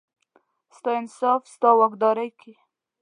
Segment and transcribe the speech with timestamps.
[0.77, 2.53] ستا انصاف، ستا واکدارۍ کې،